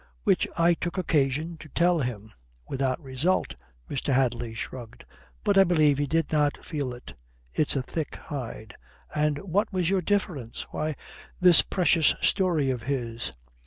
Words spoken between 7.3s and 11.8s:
It's a thick hide." "And what was your difference?" "Why, this